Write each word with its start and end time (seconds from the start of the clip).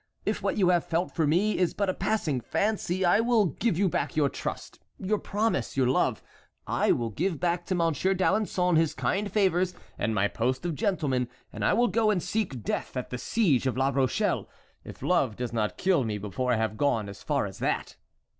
If 0.25 0.41
what 0.41 0.57
you 0.57 0.69
have 0.69 0.83
felt 0.83 1.11
for 1.13 1.27
me 1.27 1.59
is 1.59 1.75
but 1.75 1.87
a 1.87 1.93
passing 1.93 2.39
fancy, 2.41 3.05
I 3.05 3.19
will 3.19 3.45
give 3.45 3.77
you 3.77 3.87
back 3.87 4.15
your 4.15 4.29
trust, 4.29 4.79
your 4.97 5.19
promise, 5.19 5.77
your 5.77 5.85
love; 5.85 6.23
I 6.65 6.91
will 6.91 7.11
give 7.11 7.39
back 7.39 7.67
to 7.67 7.75
Monsieur 7.75 8.15
d'Alençon 8.15 8.77
his 8.77 8.95
kind 8.95 9.31
favors 9.31 9.75
and 9.99 10.15
my 10.15 10.27
post 10.27 10.65
of 10.65 10.73
gentleman, 10.73 11.29
and 11.53 11.63
I 11.63 11.73
will 11.73 11.87
go 11.87 12.09
and 12.09 12.23
seek 12.23 12.63
death 12.63 12.97
at 12.97 13.11
the 13.11 13.19
siege 13.19 13.67
of 13.67 13.77
La 13.77 13.89
Rochelle, 13.89 14.49
if 14.83 15.03
love 15.03 15.35
does 15.35 15.53
not 15.53 15.77
kill 15.77 16.03
me 16.03 16.17
before 16.17 16.51
I 16.51 16.55
have 16.55 16.77
gone 16.77 17.07
as 17.07 17.21
far 17.21 17.45
as 17.45 17.59
that." 17.59 17.95